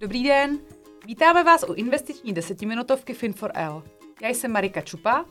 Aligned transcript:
Dobrý 0.00 0.22
den, 0.24 0.58
vítáme 1.06 1.44
vás 1.44 1.64
u 1.68 1.72
investiční 1.72 2.32
desetiminutovky 2.32 3.12
Fin4L. 3.12 3.82
Já 4.22 4.28
jsem 4.28 4.52
Marika 4.52 4.80
Čupa. 4.80 5.24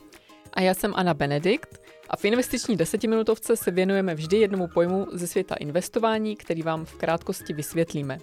A 0.52 0.60
já 0.60 0.74
jsem 0.74 0.94
Anna 0.96 1.14
Benedikt 1.14 1.80
a 2.10 2.16
v 2.16 2.24
investiční 2.24 2.76
desetiminutovce 2.76 3.56
se 3.56 3.70
věnujeme 3.70 4.14
vždy 4.14 4.36
jednomu 4.36 4.68
pojmu 4.68 5.06
ze 5.12 5.26
světa 5.26 5.54
investování, 5.54 6.36
který 6.36 6.62
vám 6.62 6.84
v 6.84 6.94
krátkosti 6.94 7.52
vysvětlíme. 7.52 8.18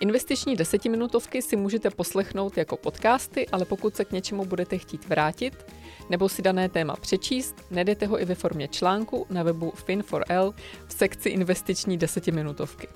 Investiční 0.00 0.56
desetiminutovky 0.56 1.42
si 1.42 1.56
můžete 1.56 1.90
poslechnout 1.90 2.56
jako 2.56 2.76
podcasty, 2.76 3.48
ale 3.48 3.64
pokud 3.64 3.96
se 3.96 4.04
k 4.04 4.12
něčemu 4.12 4.44
budete 4.44 4.78
chtít 4.78 5.08
vrátit 5.08 5.66
nebo 6.10 6.28
si 6.28 6.42
dané 6.42 6.68
téma 6.68 6.96
přečíst, 6.96 7.56
najdete 7.70 8.06
ho 8.06 8.20
i 8.20 8.24
ve 8.24 8.34
formě 8.34 8.68
článku 8.68 9.26
na 9.30 9.42
webu 9.42 9.72
Fin4L 9.86 10.54
v 10.86 10.92
sekci 10.92 11.28
investiční 11.28 11.98
desetiminutovky. 11.98 12.88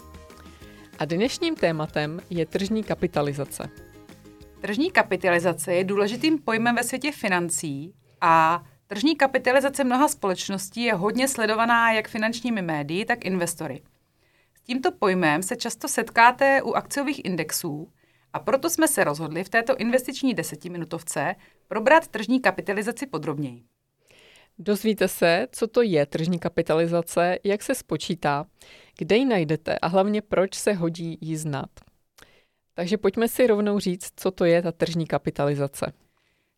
A 0.99 1.05
dnešním 1.05 1.55
tématem 1.57 2.21
je 2.31 2.47
tržní 2.47 2.85
kapitalizace. 2.85 3.71
Tržní 4.61 4.91
kapitalizace 4.91 5.75
je 5.75 5.85
důležitým 5.85 6.39
pojmem 6.39 6.75
ve 6.75 6.85
světě 6.85 7.13
financí 7.13 7.95
a 8.21 8.65
tržní 8.87 9.17
kapitalizace 9.17 9.85
mnoha 9.85 10.09
společností 10.09 10.83
je 10.83 10.95
hodně 10.95 11.29
sledovaná 11.29 11.93
jak 11.93 12.09
finančními 12.09 12.63
médii, 12.63 13.05
tak 13.05 13.25
investory. 13.25 13.83
S 14.55 14.63
tímto 14.63 14.93
pojmem 14.93 15.43
se 15.43 15.57
často 15.57 15.89
setkáte 15.89 16.63
u 16.63 16.73
akciových 16.73 17.25
indexů 17.25 17.93
a 18.33 18.39
proto 18.39 18.71
jsme 18.71 18.89
se 18.89 19.05
rozhodli 19.05 19.45
v 19.45 19.49
této 19.49 19.77
investiční 19.77 20.35
desetiminutovce 20.35 21.35
probrat 21.69 22.09
tržní 22.09 22.41
kapitalizaci 22.41 23.07
podrobněji. 23.07 23.65
Dozvíte 24.59 25.09
se, 25.09 25.47
co 25.53 25.67
to 25.67 25.83
je 25.83 26.07
tržní 26.07 26.39
kapitalizace, 26.39 27.39
jak 27.45 27.63
se 27.63 27.75
spočítá, 27.75 28.47
kde 28.99 29.17
ji 29.17 29.25
najdete 29.25 29.79
a 29.79 29.87
hlavně 29.87 30.23
proč 30.23 30.55
se 30.55 30.73
hodí 30.73 31.19
ji 31.21 31.37
znát. 31.37 31.71
Takže 32.75 32.97
pojďme 32.97 33.29
si 33.29 33.47
rovnou 33.47 33.79
říct, 33.79 34.13
co 34.17 34.31
to 34.31 34.45
je 34.45 34.63
ta 34.63 34.73
tržní 34.73 35.07
kapitalizace. 35.07 35.93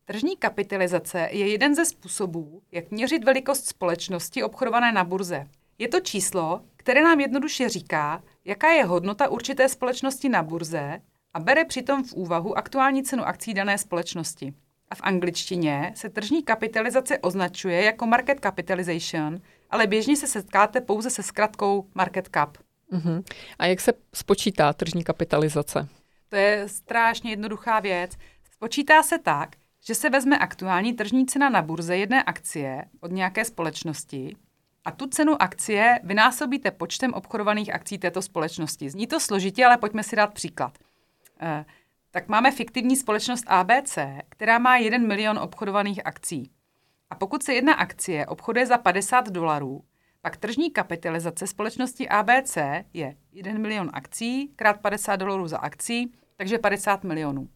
Tržní 0.05 0.37
kapitalizace 0.37 1.29
je 1.31 1.47
jeden 1.47 1.75
ze 1.75 1.85
způsobů, 1.85 2.61
jak 2.71 2.91
měřit 2.91 3.23
velikost 3.23 3.67
společnosti 3.67 4.43
obchodované 4.43 4.91
na 4.91 5.03
burze. 5.03 5.47
Je 5.77 5.87
to 5.87 5.99
číslo, 5.99 6.61
které 6.77 7.03
nám 7.03 7.19
jednoduše 7.19 7.69
říká, 7.69 8.23
jaká 8.45 8.71
je 8.71 8.85
hodnota 8.85 9.27
určité 9.27 9.69
společnosti 9.69 10.29
na 10.29 10.43
burze 10.43 11.01
a 11.33 11.39
bere 11.39 11.65
přitom 11.65 12.03
v 12.03 12.13
úvahu 12.13 12.57
aktuální 12.57 13.03
cenu 13.03 13.23
akcí 13.23 13.53
dané 13.53 13.77
společnosti. 13.77 14.53
A 14.89 14.95
v 14.95 15.01
angličtině 15.03 15.91
se 15.95 16.09
tržní 16.09 16.43
kapitalizace 16.43 17.19
označuje 17.19 17.83
jako 17.83 18.05
market 18.05 18.39
capitalization, 18.43 19.41
ale 19.69 19.87
běžně 19.87 20.15
se 20.15 20.27
setkáte 20.27 20.81
pouze 20.81 21.09
se 21.09 21.23
zkratkou 21.23 21.89
market 21.95 22.29
cap. 22.33 22.57
Uh-huh. 22.93 23.23
A 23.59 23.65
jak 23.65 23.79
se 23.79 23.93
spočítá 24.13 24.73
tržní 24.73 25.03
kapitalizace? 25.03 25.87
To 26.29 26.35
je 26.35 26.69
strašně 26.69 27.29
jednoduchá 27.29 27.79
věc. 27.79 28.11
Spočítá 28.51 29.03
se 29.03 29.17
tak, 29.19 29.55
že 29.85 29.95
se 29.95 30.09
vezme 30.09 30.37
aktuální 30.37 30.93
tržní 30.93 31.25
cena 31.25 31.49
na 31.49 31.61
burze 31.61 31.97
jedné 31.97 32.23
akcie 32.23 32.85
od 32.99 33.11
nějaké 33.11 33.45
společnosti 33.45 34.35
a 34.85 34.91
tu 34.91 35.07
cenu 35.07 35.41
akcie 35.41 35.99
vynásobíte 36.03 36.71
počtem 36.71 37.13
obchodovaných 37.13 37.73
akcí 37.73 37.97
této 37.97 38.21
společnosti. 38.21 38.89
Zní 38.89 39.07
to 39.07 39.19
složitě, 39.19 39.65
ale 39.65 39.77
pojďme 39.77 40.03
si 40.03 40.15
dát 40.15 40.33
příklad. 40.33 40.77
Eh, 41.41 41.65
tak 42.11 42.27
máme 42.27 42.51
fiktivní 42.51 42.95
společnost 42.95 43.43
ABC, 43.47 43.97
která 44.29 44.59
má 44.59 44.77
1 44.77 44.97
milion 44.97 45.39
obchodovaných 45.39 46.05
akcí. 46.05 46.51
A 47.09 47.15
pokud 47.15 47.43
se 47.43 47.53
jedna 47.53 47.73
akcie 47.73 48.25
obchoduje 48.25 48.65
za 48.65 48.77
50 48.77 49.29
dolarů, 49.29 49.83
pak 50.21 50.37
tržní 50.37 50.71
kapitalizace 50.71 51.47
společnosti 51.47 52.09
ABC 52.09 52.57
je 52.93 53.15
1 53.31 53.53
milion 53.53 53.89
akcí 53.93 54.47
krát 54.55 54.81
50 54.81 55.15
dolarů 55.15 55.47
za 55.47 55.57
akcí, 55.57 56.11
takže 56.35 56.57
50 56.57 57.03
milionů. 57.03 57.49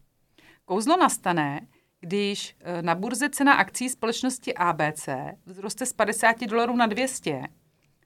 Kouzlo 0.64 0.96
nastane, 0.96 1.66
když 2.00 2.56
e, 2.60 2.82
na 2.82 2.94
burze 2.94 3.30
cena 3.30 3.52
akcí 3.52 3.88
společnosti 3.88 4.54
ABC 4.54 5.08
vzroste 5.46 5.86
z 5.86 5.92
50 5.92 6.40
dolarů 6.46 6.76
na 6.76 6.86
200, 6.86 7.42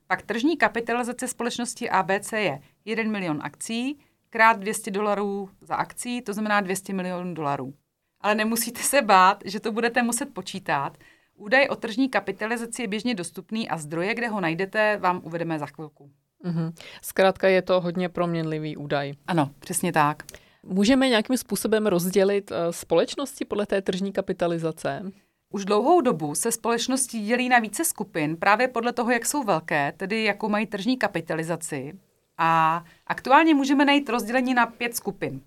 pak 0.06 0.22
tržní 0.22 0.56
kapitalizace 0.56 1.28
společnosti 1.28 1.91
ABC 1.91 2.32
je 2.32 2.60
1 2.84 3.12
milion 3.12 3.41
akcí 3.42 3.98
krát 4.30 4.59
200 4.59 4.91
dolarů 4.91 5.50
za 5.60 5.75
akcí, 5.75 6.22
to 6.22 6.32
znamená 6.32 6.60
200 6.60 6.92
milionů 6.92 7.34
dolarů. 7.34 7.75
Ale 8.20 8.34
nemusíte 8.34 8.82
se 8.82 9.03
bát, 9.03 9.42
že 9.44 9.60
to 9.60 9.72
budete 9.72 10.03
muset 10.03 10.34
počítat. 10.34 10.98
Údaj 11.38 11.66
o 11.69 11.76
tržní 11.76 12.09
kapitalizaci 12.09 12.82
je 12.82 12.88
běžně 12.88 13.15
dostupný 13.15 13.69
a 13.69 13.76
zdroje, 13.76 14.15
kde 14.15 14.28
ho 14.28 14.41
najdete, 14.41 14.97
vám 14.97 15.21
uvedeme 15.25 15.59
za 15.59 15.66
chvilku. 15.66 16.10
Mm-hmm. 16.44 16.72
Zkrátka 17.03 17.49
je 17.49 17.62
to 17.62 17.81
hodně 17.81 18.09
proměnlivý 18.09 18.76
údaj. 18.76 19.12
Ano, 19.26 19.50
přesně 19.59 19.93
tak. 19.93 20.22
Můžeme 20.62 21.09
nějakým 21.09 21.37
způsobem 21.37 21.87
rozdělit 21.87 22.50
uh, 22.50 22.56
společnosti 22.71 23.44
podle 23.44 23.66
té 23.66 23.82
tržní 23.82 24.12
kapitalizace? 24.12 25.03
Už 25.50 25.65
dlouhou 25.65 26.00
dobu 26.00 26.34
se 26.34 26.53
společnosti 26.53 27.21
dělí 27.21 27.48
na 27.48 27.59
více 27.59 27.84
skupin 27.84 28.37
právě 28.37 28.69
podle 28.69 28.93
toho, 28.93 29.10
jak 29.10 29.27
jsou 29.27 29.43
velké, 29.43 29.93
tedy 29.97 30.25
jakou 30.25 30.48
mají 30.48 30.66
tržní 30.66 30.97
kapitalizaci. 30.97 31.93
A 32.38 32.84
aktuálně 33.06 33.54
můžeme 33.54 33.84
najít 33.84 34.09
rozdělení 34.09 34.54
na 34.54 34.66
pět 34.66 34.97
skupin. 34.97 35.41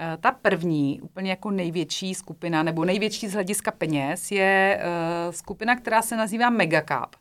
Eh, 0.00 0.16
ta 0.20 0.32
první, 0.32 1.00
úplně 1.00 1.30
jako 1.30 1.50
největší 1.50 2.14
skupina, 2.14 2.62
nebo 2.62 2.84
největší 2.84 3.28
z 3.28 3.32
hlediska 3.32 3.70
peněz, 3.70 4.30
je 4.30 4.80
uh, 4.80 5.32
skupina, 5.32 5.76
která 5.76 6.02
se 6.02 6.16
nazývá 6.16 6.50
Megacap. 6.50 7.16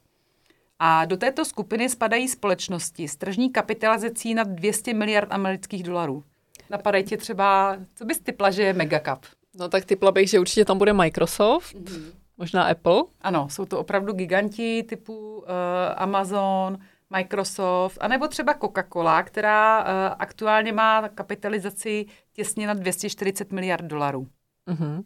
A 0.80 1.06
do 1.06 1.18
této 1.18 1.46
skupiny 1.46 1.90
spadají 1.90 2.28
společnosti 2.28 3.08
s 3.08 3.16
tržní 3.16 3.52
kapitalizací 3.52 4.34
nad 4.34 4.48
200 4.48 4.94
miliard 4.94 5.32
amerických 5.32 5.84
dolarů. 5.84 6.24
Napadají 6.70 7.04
tě 7.04 7.18
třeba, 7.18 7.78
co 7.96 8.06
bys 8.06 8.20
typla, 8.20 8.52
že 8.52 8.64
je 8.64 8.74
Megacap? 8.74 9.26
No 9.60 9.70
tak 9.70 9.86
typla 9.86 10.12
bych, 10.12 10.30
že 10.30 10.40
určitě 10.40 10.66
tam 10.66 10.78
bude 10.78 10.94
Microsoft, 10.94 11.76
mm-hmm. 11.76 12.12
možná 12.38 12.64
Apple. 12.64 13.04
Ano, 13.22 13.50
jsou 13.50 13.66
to 13.66 13.80
opravdu 13.80 14.14
giganti 14.14 14.84
typu 14.84 15.38
uh, 15.38 15.46
Amazon, 15.96 16.78
Microsoft, 17.10 17.98
anebo 18.02 18.28
třeba 18.28 18.54
Coca-Cola, 18.54 19.24
která 19.24 19.82
uh, 19.82 19.88
aktuálně 20.20 20.74
má 20.74 21.10
kapitalizaci 21.10 22.06
těsně 22.34 22.68
na 22.68 22.74
240 22.74 23.52
miliard 23.52 23.86
dolarů. 23.86 24.28
Uh-huh. 24.68 25.04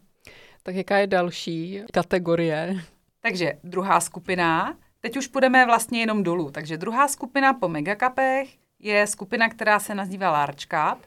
Tak 0.62 0.74
jaká 0.74 0.98
je 0.98 1.06
další 1.06 1.82
kategorie? 1.92 2.76
Takže 3.20 3.52
druhá 3.64 4.00
skupina, 4.00 4.78
teď 5.00 5.16
už 5.16 5.26
půjdeme 5.26 5.66
vlastně 5.66 6.00
jenom 6.00 6.22
dolů, 6.22 6.50
takže 6.50 6.76
druhá 6.76 7.08
skupina 7.08 7.54
po 7.54 7.68
megacapech 7.68 8.48
je 8.78 9.06
skupina, 9.06 9.48
která 9.48 9.78
se 9.78 9.94
nazývá 9.94 10.30
large 10.30 10.66
cap 10.70 10.98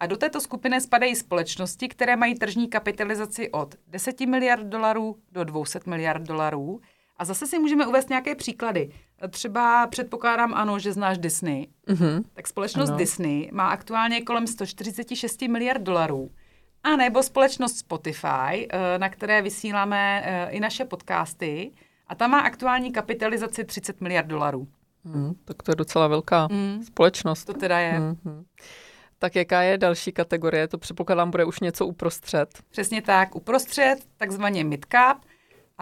a 0.00 0.06
do 0.06 0.16
této 0.16 0.40
skupiny 0.40 0.80
spadají 0.80 1.16
společnosti, 1.16 1.88
které 1.88 2.16
mají 2.16 2.34
tržní 2.34 2.68
kapitalizaci 2.68 3.50
od 3.50 3.74
10 3.86 4.20
miliard 4.20 4.66
dolarů 4.66 5.16
do 5.32 5.44
200 5.44 5.80
miliard 5.86 6.22
dolarů. 6.22 6.80
A 7.16 7.24
zase 7.24 7.46
si 7.46 7.58
můžeme 7.58 7.86
uvést 7.86 8.08
nějaké 8.08 8.34
příklady. 8.34 8.90
Třeba 9.30 9.86
předpokládám, 9.86 10.54
ano, 10.54 10.78
že 10.78 10.92
znáš 10.92 11.18
Disney. 11.18 11.66
Mm-hmm. 11.88 12.22
Tak 12.34 12.48
společnost 12.48 12.88
ano. 12.88 12.98
Disney 12.98 13.50
má 13.52 13.68
aktuálně 13.68 14.20
kolem 14.20 14.46
146 14.46 15.42
miliard 15.42 15.82
dolarů. 15.82 16.30
A 16.84 16.96
nebo 16.96 17.22
společnost 17.22 17.76
Spotify, 17.76 18.68
eh, 18.68 18.98
na 18.98 19.08
které 19.08 19.42
vysíláme 19.42 20.22
eh, 20.24 20.50
i 20.50 20.60
naše 20.60 20.84
podcasty. 20.84 21.72
A 22.06 22.14
ta 22.14 22.26
má 22.26 22.40
aktuální 22.40 22.92
kapitalizaci 22.92 23.64
30 23.64 24.00
miliard 24.00 24.26
dolarů. 24.26 24.68
Mm, 25.04 25.34
tak 25.44 25.62
to 25.62 25.72
je 25.72 25.76
docela 25.76 26.08
velká 26.08 26.48
mm. 26.50 26.82
společnost. 26.82 27.44
To 27.44 27.54
teda 27.54 27.78
je. 27.78 28.00
Mm-hmm. 28.00 28.44
Tak 29.18 29.36
jaká 29.36 29.62
je 29.62 29.78
další 29.78 30.12
kategorie? 30.12 30.68
To 30.68 30.78
předpokládám 30.78 31.30
bude 31.30 31.44
už 31.44 31.60
něco 31.60 31.86
uprostřed. 31.86 32.48
Přesně 32.70 33.02
tak, 33.02 33.36
uprostřed, 33.36 33.96
takzvaně 34.16 34.64
midcap– 34.64 35.18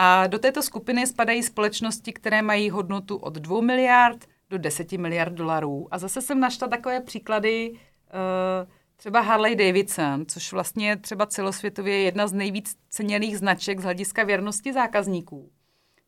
a 0.03 0.27
do 0.27 0.39
této 0.39 0.63
skupiny 0.63 1.07
spadají 1.07 1.43
společnosti, 1.43 2.13
které 2.13 2.43
mají 2.43 2.71
hodnotu 2.71 3.17
od 3.17 3.35
2 3.35 3.61
miliard 3.61 4.27
do 4.51 4.59
10 4.59 4.93
miliard 4.93 5.33
dolarů. 5.33 5.89
A 5.91 5.99
zase 5.99 6.23
jsem 6.23 6.41
našla 6.41 6.69
takové 6.69 7.01
příklady, 7.01 7.71
uh, 7.71 8.71
třeba 8.97 9.21
Harley 9.21 9.57
Davidson, 9.57 10.27
což 10.27 10.53
vlastně 10.53 10.97
třeba 10.97 11.27
celosvětově 11.27 11.95
je 11.95 12.03
jedna 12.03 12.27
z 12.27 12.33
nejvíc 12.33 12.77
ceněných 12.91 13.39
značek 13.39 13.81
z 13.81 13.83
hlediska 13.83 14.25
věrnosti 14.25 14.73
zákazníků. 14.73 15.51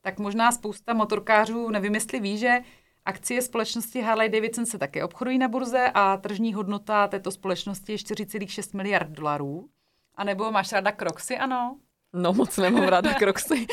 Tak 0.01 0.19
možná 0.19 0.53
spousta 0.53 0.95
motorkářů, 0.95 1.71
nevím, 1.71 1.95
jestli 1.95 2.21
ví, 2.21 2.39
že 2.39 2.61
akcie 3.05 3.43
společnosti 3.43 4.01
Harley 4.01 4.29
Davidson 4.29 4.67
se 4.67 4.79
také 4.79 5.05
obchodují 5.05 5.39
na 5.39 5.49
burze 5.49 5.91
a 5.95 6.17
tržní 6.17 6.55
hodnota 6.55 7.09
této 7.09 7.31
společnosti 7.31 7.93
je 7.93 7.99
4,6 7.99 8.77
miliard 8.77 9.11
dolarů. 9.11 9.69
A 10.15 10.25
nebo 10.25 10.51
máš 10.51 10.73
ráda 10.73 10.93
Crocsy, 10.93 11.37
ano? 11.39 11.77
No 12.13 12.33
moc 12.33 12.57
nemám 12.57 12.83
ráda 12.83 13.15
Crocsy. 13.19 13.67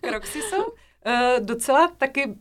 Crocsy 0.00 0.42
jsou 0.42 0.64
uh, 0.64 0.72
docela 1.40 1.88
taky 1.88 2.34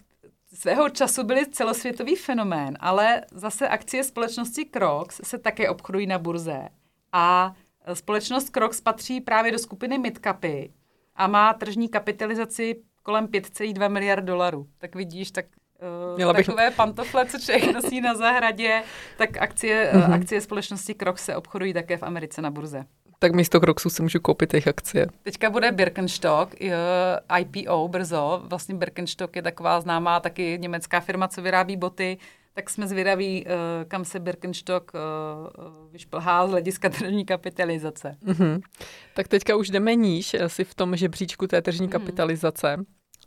svého 0.54 0.90
času 0.90 1.24
byly 1.24 1.46
celosvětový 1.46 2.16
fenomén, 2.16 2.78
ale 2.80 3.22
zase 3.32 3.68
akcie 3.68 4.04
společnosti 4.04 4.66
Crocs 4.66 5.22
se 5.24 5.38
také 5.38 5.70
obchodují 5.70 6.08
na 6.08 6.20
burze. 6.20 6.70
A 7.12 7.54
společnost 7.94 8.50
Crocs 8.50 8.82
patří 8.82 9.22
právě 9.22 9.52
do 9.52 9.60
skupiny 9.60 9.98
midcapy 9.98 10.74
a 11.16 11.28
má 11.28 11.54
tržní 11.54 11.90
kapitalizaci 11.90 12.76
kolem 13.04 13.28
5,2 13.28 13.90
miliard 13.90 14.26
dolarů. 14.26 14.68
Tak 14.78 14.96
vidíš, 14.96 15.32
tak 15.32 15.46
uh, 16.12 16.16
Měla 16.16 16.34
bych... 16.34 16.46
takové 16.46 16.72
pantofle, 16.72 17.26
co 17.26 17.40
člověk 17.40 17.74
nosí 17.74 18.02
na 18.02 18.16
zahradě, 18.16 18.84
tak 19.18 19.38
akcie, 19.38 19.92
mm-hmm. 19.94 20.14
akcie 20.14 20.42
společnosti 20.42 20.94
Krok 20.94 21.20
se 21.20 21.36
obchodují 21.36 21.74
také 21.74 21.98
v 21.98 22.04
Americe 22.04 22.42
na 22.42 22.52
burze. 22.52 22.86
Tak 23.20 23.34
místo 23.34 23.60
Kroxu 23.60 23.90
si 23.90 24.02
můžu 24.02 24.20
koupit 24.20 24.54
jejich 24.54 24.68
akcie. 24.68 25.08
Teďka 25.24 25.50
bude 25.50 25.72
Birkenstock, 25.72 26.56
IPO 27.40 27.88
brzo. 27.88 28.42
Vlastně 28.46 28.76
Birkenstock 28.76 29.36
je 29.36 29.42
taková 29.42 29.82
známá 29.82 30.20
taky 30.20 30.58
německá 30.62 31.00
firma, 31.00 31.28
co 31.28 31.42
vyrábí 31.42 31.78
boty. 31.78 32.18
Tak 32.54 32.70
jsme 32.70 32.88
zvědaví, 32.88 33.46
uh, 33.46 33.52
kam 33.88 34.06
se 34.06 34.20
Birkenstock 34.20 34.92
uh, 34.94 35.00
vyšplhá 35.92 36.48
z 36.48 36.50
hlediska 36.50 36.90
tržní 36.90 37.26
kapitalizace. 37.26 38.18
Mm-hmm. 38.26 38.62
Tak 39.14 39.28
teďka 39.28 39.56
už 39.56 39.70
jdeme 39.70 39.96
níž 39.96 40.34
asi 40.34 40.64
v 40.64 40.76
tom 40.76 40.96
žebříčku 40.96 41.48
té 41.48 41.62
tržní 41.62 41.88
mm-hmm. 41.88 41.92
kapitalizace. 41.92 42.78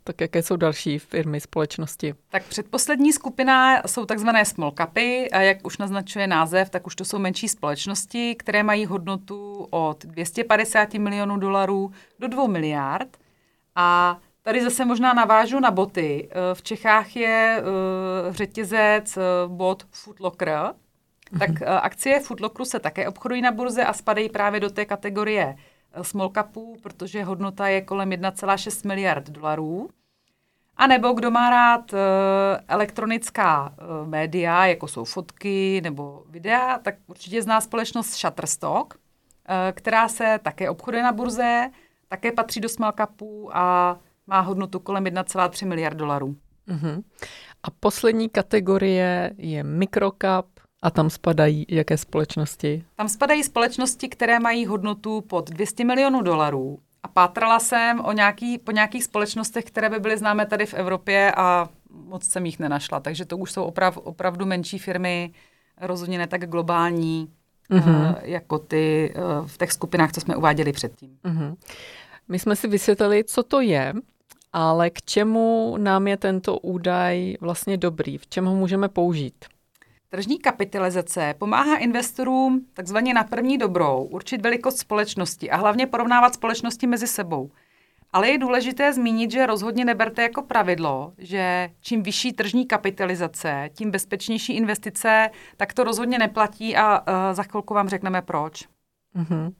Tak 0.03 0.21
jaké 0.21 0.43
jsou 0.43 0.55
další 0.55 0.99
firmy, 0.99 1.41
společnosti? 1.41 2.15
Tak 2.29 2.43
předposlední 2.43 3.13
skupina 3.13 3.81
jsou 3.85 4.05
takzvané 4.05 4.45
small 4.45 4.71
capy 4.77 5.31
a 5.31 5.41
jak 5.41 5.65
už 5.65 5.77
naznačuje 5.77 6.27
název, 6.27 6.69
tak 6.69 6.87
už 6.87 6.95
to 6.95 7.05
jsou 7.05 7.19
menší 7.19 7.47
společnosti, 7.47 8.35
které 8.35 8.63
mají 8.63 8.85
hodnotu 8.85 9.67
od 9.69 10.05
250 10.05 10.93
milionů 10.93 11.37
dolarů 11.37 11.91
do 12.19 12.27
2 12.27 12.47
miliard. 12.47 13.17
A 13.75 14.19
tady 14.41 14.63
zase 14.63 14.85
možná 14.85 15.13
navážu 15.13 15.59
na 15.59 15.71
boty. 15.71 16.29
Eh, 16.31 16.55
v 16.55 16.61
Čechách 16.61 17.15
je 17.15 17.63
uh, 17.63 18.33
řetězec 18.33 19.17
uh, 19.17 19.23
bot 19.51 19.83
Footlocker, 19.91 20.73
tak 21.39 21.49
uh, 21.49 21.55
akcie 21.67 22.19
Footlockeru 22.19 22.65
se 22.65 22.79
také 22.79 23.07
obchodují 23.07 23.41
na 23.41 23.51
burze 23.51 23.85
a 23.85 23.93
spadají 23.93 24.29
právě 24.29 24.59
do 24.59 24.69
té 24.69 24.85
kategorie 24.85 25.55
small 26.01 26.31
capů, 26.35 26.77
protože 26.83 27.23
hodnota 27.23 27.67
je 27.67 27.81
kolem 27.81 28.09
1,6 28.09 28.87
miliard 28.87 29.29
dolarů. 29.29 29.89
A 30.77 30.87
nebo 30.87 31.13
kdo 31.13 31.31
má 31.31 31.49
rád 31.49 31.93
uh, 31.93 31.99
elektronická 32.67 33.69
uh, 33.69 34.07
média, 34.07 34.65
jako 34.65 34.87
jsou 34.87 35.03
fotky 35.03 35.81
nebo 35.83 36.23
videa, 36.29 36.79
tak 36.79 36.95
určitě 37.07 37.41
zná 37.41 37.61
společnost 37.61 38.13
Shutterstock, 38.19 38.93
uh, 38.93 38.99
která 39.71 40.07
se 40.07 40.39
také 40.43 40.69
obchoduje 40.69 41.03
na 41.03 41.11
burze, 41.11 41.69
také 42.07 42.31
patří 42.31 42.59
do 42.59 42.69
small 42.69 42.91
capů 42.97 43.57
a 43.57 43.97
má 44.27 44.39
hodnotu 44.39 44.79
kolem 44.79 45.03
1,3 45.03 45.67
miliard 45.67 45.97
dolarů. 45.97 46.35
Uh-huh. 46.67 47.03
A 47.63 47.67
poslední 47.79 48.29
kategorie 48.29 49.33
je 49.37 49.63
microcap, 49.63 50.45
a 50.81 50.91
tam 50.91 51.09
spadají 51.09 51.65
jaké 51.69 51.97
společnosti? 51.97 52.83
Tam 52.95 53.09
spadají 53.09 53.43
společnosti, 53.43 54.09
které 54.09 54.39
mají 54.39 54.65
hodnotu 54.65 55.21
pod 55.21 55.49
200 55.49 55.85
milionů 55.85 56.21
dolarů. 56.21 56.79
A 57.03 57.07
pátrala 57.07 57.59
jsem 57.59 57.99
o 57.99 58.11
nějaký, 58.11 58.57
po 58.57 58.71
nějakých 58.71 59.03
společnostech, 59.03 59.65
které 59.65 59.89
by 59.89 59.99
byly 59.99 60.17
známé 60.17 60.45
tady 60.45 60.65
v 60.65 60.73
Evropě 60.73 61.31
a 61.37 61.69
moc 61.89 62.23
jsem 62.23 62.45
jich 62.45 62.59
nenašla. 62.59 62.99
Takže 62.99 63.25
to 63.25 63.37
už 63.37 63.51
jsou 63.51 63.63
oprav, 63.63 63.97
opravdu 63.97 64.45
menší 64.45 64.79
firmy, 64.79 65.33
rozhodně 65.81 66.17
ne 66.17 66.27
tak 66.27 66.49
globální, 66.49 67.33
mm-hmm. 67.71 68.15
jako 68.21 68.59
ty 68.59 69.13
uh, 69.15 69.47
v 69.47 69.57
těch 69.57 69.71
skupinách, 69.71 70.11
co 70.11 70.21
jsme 70.21 70.35
uváděli 70.35 70.71
předtím. 70.71 71.17
Mm-hmm. 71.23 71.55
My 72.27 72.39
jsme 72.39 72.55
si 72.55 72.67
vysvětlili, 72.67 73.23
co 73.23 73.43
to 73.43 73.61
je, 73.61 73.93
ale 74.53 74.89
k 74.89 75.01
čemu 75.01 75.75
nám 75.77 76.07
je 76.07 76.17
tento 76.17 76.57
údaj 76.57 77.35
vlastně 77.41 77.77
dobrý, 77.77 78.17
v 78.17 78.27
čem 78.27 78.45
ho 78.45 78.55
můžeme 78.55 78.89
použít? 78.89 79.45
Tržní 80.13 80.39
kapitalizace 80.39 81.33
pomáhá 81.37 81.77
investorům 81.77 82.65
takzvaně 82.73 83.13
na 83.13 83.23
první 83.23 83.57
dobrou 83.57 84.03
určit 84.11 84.41
velikost 84.41 84.77
společnosti 84.77 85.51
a 85.51 85.57
hlavně 85.57 85.87
porovnávat 85.87 86.33
společnosti 86.33 86.87
mezi 86.87 87.07
sebou. 87.07 87.51
Ale 88.13 88.29
je 88.29 88.37
důležité 88.37 88.93
zmínit, 88.93 89.31
že 89.31 89.45
rozhodně 89.45 89.85
neberte 89.85 90.21
jako 90.21 90.41
pravidlo, 90.41 91.13
že 91.17 91.69
čím 91.81 92.03
vyšší 92.03 92.33
tržní 92.33 92.65
kapitalizace, 92.65 93.69
tím 93.73 93.91
bezpečnější 93.91 94.53
investice, 94.53 95.29
tak 95.57 95.73
to 95.73 95.83
rozhodně 95.83 96.19
neplatí 96.19 96.75
a 96.75 96.99
uh, 96.99 97.35
za 97.35 97.43
chvilku 97.43 97.73
vám 97.73 97.89
řekneme 97.89 98.21
proč. 98.21 98.67
Uh-huh. 99.15 99.53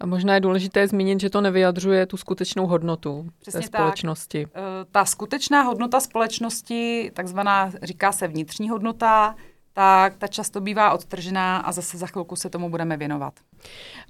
A 0.00 0.06
možná 0.06 0.34
je 0.34 0.40
důležité 0.40 0.88
zmínit, 0.88 1.20
že 1.20 1.30
to 1.30 1.40
nevyjadřuje 1.40 2.06
tu 2.06 2.16
skutečnou 2.16 2.66
hodnotu 2.66 3.30
Přesně 3.40 3.60
té 3.60 3.66
společnosti. 3.66 4.46
Tak. 4.52 4.62
Uh, 4.62 4.90
ta 4.92 5.04
skutečná 5.04 5.62
hodnota 5.62 6.00
společnosti, 6.00 7.10
takzvaná 7.14 7.72
říká 7.82 8.12
se 8.12 8.28
vnitřní 8.28 8.68
hodnota, 8.68 9.34
tak 9.72 10.16
ta 10.16 10.26
často 10.26 10.60
bývá 10.60 10.92
odtržená 10.92 11.58
a 11.58 11.72
zase 11.72 11.98
za 11.98 12.06
chvilku 12.06 12.36
se 12.36 12.50
tomu 12.50 12.70
budeme 12.70 12.96
věnovat. 12.96 13.34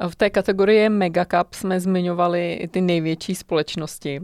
V 0.08 0.16
té 0.16 0.30
kategorii 0.30 0.88
Megacap 0.88 1.54
jsme 1.54 1.80
zmiňovali 1.80 2.52
i 2.52 2.68
ty 2.68 2.80
největší 2.80 3.34
společnosti. 3.34 4.20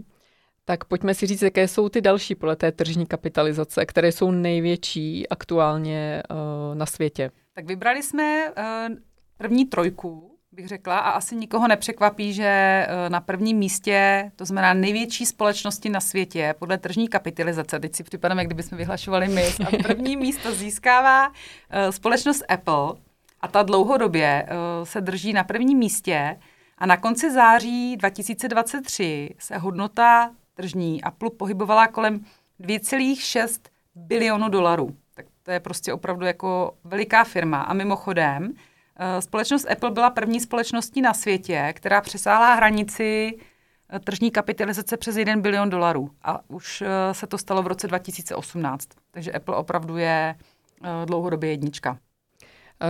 Tak 0.64 0.85
pojďme 0.85 1.14
si 1.14 1.26
říct, 1.26 1.43
jaké 1.43 1.69
jsou 1.69 1.88
ty 1.88 2.00
další 2.00 2.35
podle 2.35 2.56
té 2.56 2.73
tržní 2.73 3.06
kapitalizace, 3.06 3.87
které 3.87 4.12
jsou 4.12 4.31
největší 4.31 5.29
aktuálně 5.29 6.23
uh, 6.31 6.75
na 6.75 6.87
světě. 6.87 7.31
Tak 7.55 7.67
vybrali 7.67 8.02
jsme 8.02 8.52
uh, 8.58 8.96
první 9.38 9.67
trojku, 9.67 10.38
bych 10.58 10.69
řekla, 10.69 10.99
a 10.99 11.10
asi 11.10 11.37
nikoho 11.37 11.69
nepřekvapí, 11.69 12.32
že 12.32 12.44
eh, 12.44 13.10
na 13.10 13.20
prvním 13.20 13.58
místě, 13.58 14.31
to 14.37 14.44
znamená 14.44 14.75
největší 14.75 15.26
společnosti 15.26 15.88
na 15.88 16.00
světě, 16.00 16.55
podle 16.58 16.78
tržní 16.78 17.08
kapitalizace, 17.08 17.81
teď 17.81 17.96
si 17.96 18.05
připadáme, 18.05 18.44
kdyby 18.44 18.62
jsme 18.62 18.78
vyhlašovali 18.78 19.28
my, 19.28 19.44
a 19.66 19.82
první 19.82 20.16
místo 20.16 20.55
získává 20.55 21.32
eh, 21.70 21.93
společnost 21.93 22.43
Apple 22.49 22.94
a 23.40 23.49
ta 23.49 23.62
dlouhodobě 23.62 24.46
eh, 24.49 24.87
se 24.87 25.00
drží 25.00 25.32
na 25.32 25.44
prvním 25.44 25.78
místě 25.78 26.37
a 26.78 26.87
na 26.87 26.96
konci 26.96 27.31
září 27.32 27.96
2023 27.96 29.34
se 29.38 29.58
hodnota 29.58 30.31
tržní 30.54 31.02
Apple 31.02 31.31
pohybovala 31.31 31.87
kolem 31.87 32.20
2,6 32.61 33.61
bilionu 33.94 34.49
dolarů. 34.49 34.96
Tak 35.14 35.26
to 35.43 35.50
je 35.50 35.61
prostě 35.61 35.93
opravdu 35.93 36.26
jako 36.26 36.75
veliká 36.84 37.25
firma. 37.25 37.62
A 37.62 37.75
mimochodem, 37.75 38.54
společnost 39.21 39.71
Apple 39.71 39.91
byla 39.91 40.11
první 40.11 40.41
společností 40.41 41.00
na 41.00 41.15
světě, 41.15 41.73
která 41.77 42.00
přesáhla 42.00 42.55
hranici 42.55 43.39
eh, 43.91 43.99
tržní 43.99 44.31
kapitalizace 44.31 44.97
přes 44.97 45.17
1 45.17 45.37
bilion 45.37 45.71
dolarů. 45.71 46.11
A 46.23 46.41
už 46.49 46.83
eh, 46.83 47.15
se 47.15 47.27
to 47.27 47.39
stalo 47.39 47.62
v 47.62 47.67
roce 47.67 47.87
2018. 47.87 48.89
Takže 49.11 49.33
Apple 49.33 49.56
opravdu 49.56 49.97
je 49.97 50.35
dlouhodobě 51.05 51.50
jednička. 51.50 51.99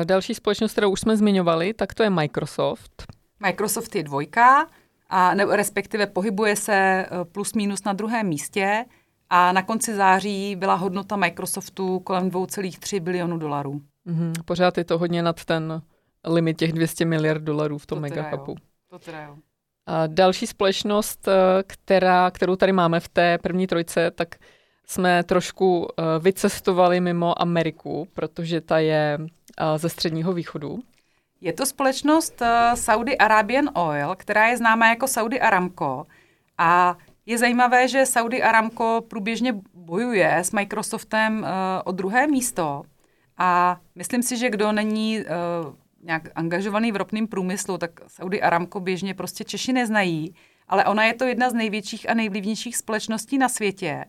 Další 0.04 0.34
společnost, 0.34 0.72
kterou 0.72 0.90
už 0.90 1.00
jsme 1.00 1.16
zmiňovali, 1.16 1.74
tak 1.74 1.94
to 1.94 2.02
je 2.02 2.10
Microsoft. 2.10 3.06
Microsoft 3.40 3.94
je 3.94 4.02
dvojka, 4.02 4.66
a 5.08 5.34
ne, 5.34 5.56
respektive 5.56 6.06
pohybuje 6.06 6.56
se 6.56 7.06
plus 7.32 7.54
minus 7.54 7.84
na 7.84 7.92
druhém 7.92 8.26
místě 8.26 8.84
a 9.30 9.52
na 9.52 9.62
konci 9.62 9.94
září 9.94 10.56
byla 10.56 10.74
hodnota 10.74 11.16
Microsoftu 11.16 11.98
kolem 11.98 12.30
2,3 12.30 13.00
bilionů 13.00 13.38
dolarů. 13.38 13.80
Mm-hmm. 14.06 14.32
Pořád 14.44 14.78
je 14.78 14.84
to 14.84 14.98
hodně 14.98 15.22
nad 15.22 15.44
ten 15.44 15.82
limit 16.24 16.58
těch 16.58 16.72
200 16.72 17.04
miliard 17.04 17.42
dolarů 17.42 17.78
v 17.78 17.86
tom 17.86 17.96
to 17.96 18.00
megacapu. 18.00 18.56
To 18.90 18.98
teda 18.98 19.22
jo. 19.22 19.36
A 19.86 20.06
další 20.06 20.46
společnost, 20.46 21.28
eh, 21.28 21.62
která, 21.66 22.30
kterou 22.30 22.56
tady 22.56 22.72
máme 22.72 23.00
v 23.00 23.08
té 23.08 23.38
první 23.38 23.66
trojce, 23.66 24.10
tak 24.10 24.36
jsme 24.88 25.24
trošku 25.24 25.78
uh, 25.80 25.86
vycestovali 26.20 27.00
mimo 27.00 27.42
Ameriku, 27.42 28.08
protože 28.14 28.60
ta 28.60 28.78
je 28.78 29.18
uh, 29.20 29.26
ze 29.76 29.88
středního 29.88 30.32
východu. 30.32 30.78
Je 31.40 31.52
to 31.52 31.66
společnost 31.66 32.42
Saudi 32.74 33.16
Arabian 33.16 33.70
Oil, 33.74 34.14
která 34.16 34.46
je 34.46 34.56
známá 34.56 34.88
jako 34.88 35.08
Saudi 35.08 35.40
Aramco. 35.40 36.06
A 36.58 36.96
je 37.26 37.38
zajímavé, 37.38 37.88
že 37.88 38.06
Saudi 38.06 38.42
Aramco 38.42 39.04
průběžně 39.08 39.54
bojuje 39.74 40.36
s 40.36 40.52
Microsoftem 40.52 41.46
o 41.84 41.92
druhé 41.92 42.26
místo. 42.26 42.82
A 43.38 43.80
myslím 43.94 44.22
si, 44.22 44.36
že 44.36 44.50
kdo 44.50 44.72
není 44.72 45.24
nějak 46.02 46.22
angažovaný 46.34 46.92
v 46.92 46.96
ropném 46.96 47.26
průmyslu, 47.26 47.78
tak 47.78 47.90
Saudi 48.06 48.40
Aramco 48.40 48.80
běžně 48.80 49.14
prostě 49.14 49.44
Češi 49.44 49.72
neznají, 49.72 50.34
ale 50.68 50.84
ona 50.84 51.04
je 51.04 51.14
to 51.14 51.24
jedna 51.24 51.50
z 51.50 51.54
největších 51.54 52.10
a 52.10 52.14
nejvlivnějších 52.14 52.76
společností 52.76 53.38
na 53.38 53.48
světě 53.48 54.04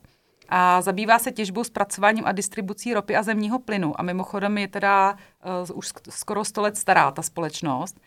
a 0.49 0.81
zabývá 0.81 1.19
se 1.19 1.31
těžbou, 1.31 1.63
zpracováním 1.63 2.25
a 2.25 2.31
distribucí 2.31 2.93
ropy 2.93 3.15
a 3.15 3.23
zemního 3.23 3.59
plynu. 3.59 3.99
A 3.99 4.03
mimochodem 4.03 4.57
je 4.57 4.67
teda 4.67 5.17
uh, 5.71 5.77
už 5.77 5.89
skoro 6.09 6.45
100 6.45 6.61
let 6.61 6.77
stará 6.77 7.11
ta 7.11 7.21
společnost. 7.21 7.99